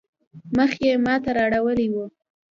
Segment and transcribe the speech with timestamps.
[0.57, 2.05] مخ يې ما ته رااړولی وو.